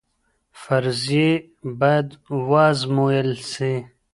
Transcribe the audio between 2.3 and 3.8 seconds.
وازمویل سي.